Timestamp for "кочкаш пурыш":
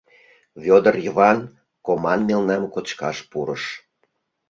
2.73-3.63